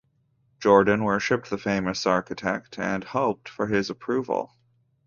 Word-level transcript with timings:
Jordan 0.59 1.03
worshipped 1.03 1.51
the 1.51 1.59
famous 1.59 2.07
architect 2.07 2.79
and 2.79 3.03
hoped 3.03 3.47
for 3.47 3.67
his 3.67 3.87
approval. 3.91 4.51